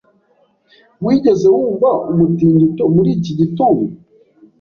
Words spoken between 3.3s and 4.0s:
gitondo?